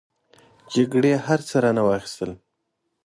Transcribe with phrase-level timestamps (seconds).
[0.73, 2.31] جګړې هر څه رانه واخستل.